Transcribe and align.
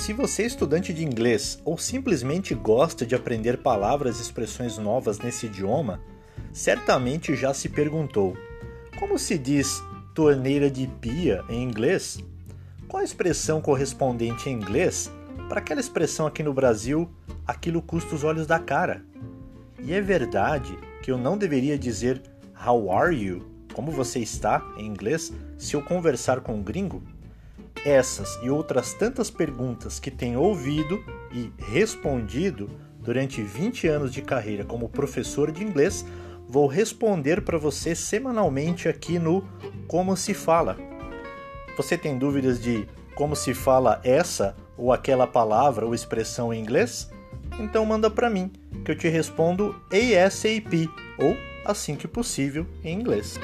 Se 0.00 0.14
você 0.14 0.44
é 0.44 0.46
estudante 0.46 0.94
de 0.94 1.04
inglês 1.04 1.60
ou 1.62 1.76
simplesmente 1.76 2.54
gosta 2.54 3.04
de 3.04 3.14
aprender 3.14 3.58
palavras 3.58 4.18
e 4.18 4.22
expressões 4.22 4.78
novas 4.78 5.18
nesse 5.18 5.44
idioma, 5.44 6.00
certamente 6.54 7.36
já 7.36 7.52
se 7.52 7.68
perguntou: 7.68 8.34
como 8.98 9.18
se 9.18 9.36
diz 9.36 9.82
torneira 10.14 10.70
de 10.70 10.86
pia 10.86 11.44
em 11.50 11.62
inglês? 11.62 12.18
Qual 12.88 13.02
a 13.02 13.04
expressão 13.04 13.60
correspondente 13.60 14.48
em 14.48 14.54
inglês 14.54 15.12
para 15.50 15.58
aquela 15.58 15.82
expressão 15.82 16.26
aqui 16.26 16.42
no 16.42 16.54
Brasil, 16.54 17.06
aquilo 17.46 17.82
custa 17.82 18.14
os 18.14 18.24
olhos 18.24 18.46
da 18.46 18.58
cara? 18.58 19.04
E 19.82 19.92
é 19.92 20.00
verdade 20.00 20.78
que 21.02 21.10
eu 21.10 21.18
não 21.18 21.36
deveria 21.36 21.78
dizer 21.78 22.22
How 22.66 22.90
are 22.90 23.14
you? 23.14 23.44
Como 23.74 23.92
você 23.92 24.18
está 24.18 24.66
em 24.78 24.86
inglês 24.86 25.30
se 25.58 25.74
eu 25.76 25.82
conversar 25.82 26.40
com 26.40 26.54
um 26.54 26.62
gringo? 26.62 27.02
Essas 27.84 28.38
e 28.42 28.50
outras 28.50 28.92
tantas 28.92 29.30
perguntas 29.30 29.98
que 29.98 30.10
tenho 30.10 30.40
ouvido 30.40 31.02
e 31.32 31.50
respondido 31.58 32.68
durante 32.98 33.42
20 33.42 33.88
anos 33.88 34.12
de 34.12 34.20
carreira 34.20 34.64
como 34.64 34.88
professor 34.88 35.50
de 35.50 35.64
inglês, 35.64 36.04
vou 36.46 36.66
responder 36.66 37.40
para 37.42 37.56
você 37.56 37.94
semanalmente 37.94 38.88
aqui 38.88 39.18
no 39.18 39.42
Como 39.88 40.16
se 40.16 40.34
fala. 40.34 40.76
Você 41.76 41.96
tem 41.96 42.18
dúvidas 42.18 42.60
de 42.60 42.86
como 43.14 43.34
se 43.34 43.54
fala 43.54 44.00
essa 44.04 44.54
ou 44.76 44.92
aquela 44.92 45.26
palavra 45.26 45.86
ou 45.86 45.94
expressão 45.94 46.52
em 46.52 46.60
inglês? 46.60 47.10
Então 47.58 47.84
manda 47.86 48.10
para 48.10 48.28
mim, 48.28 48.52
que 48.84 48.90
eu 48.90 48.96
te 48.96 49.08
respondo 49.08 49.74
ASAP 49.90 50.88
ou 51.18 51.36
assim 51.64 51.96
que 51.96 52.08
possível 52.08 52.66
em 52.84 52.98
inglês. 52.98 53.38